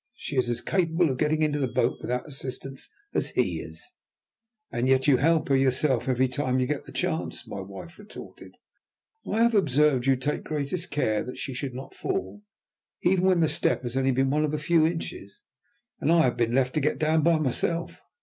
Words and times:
She 0.15 0.35
is 0.35 0.49
as 0.49 0.61
capable 0.61 1.11
of 1.11 1.19
getting 1.19 1.43
into 1.43 1.59
the 1.59 1.67
boat 1.67 1.99
without 2.01 2.27
assistance 2.27 2.89
as 3.13 3.29
he 3.29 3.59
is." 3.59 3.83
"And 4.71 4.87
yet 4.87 5.05
you 5.07 5.17
help 5.17 5.49
her 5.49 5.55
yourself 5.55 6.09
every 6.09 6.27
time 6.27 6.59
you 6.59 6.65
get 6.65 6.85
the 6.85 6.91
chance," 6.91 7.47
my 7.47 7.59
wife 7.59 7.99
retorted. 7.99 8.55
"I 9.31 9.43
have 9.43 9.53
observed 9.53 10.07
you 10.07 10.15
take 10.15 10.41
the 10.41 10.49
greatest 10.49 10.89
care 10.89 11.23
that 11.25 11.37
she 11.37 11.53
should 11.53 11.75
not 11.75 11.93
fall, 11.93 12.41
even 13.03 13.25
when 13.25 13.41
the 13.41 13.47
step 13.47 13.83
has 13.83 13.93
been 13.93 14.03
one 14.31 14.41
of 14.43 14.47
only 14.47 14.55
a 14.55 14.59
few 14.59 14.87
inches, 14.87 15.43
and 15.99 16.11
I 16.11 16.23
have 16.23 16.35
been 16.35 16.55
left 16.55 16.73
to 16.73 16.79
get 16.81 16.97
down 16.97 17.21
by 17.21 17.37
myself. 17.37 18.01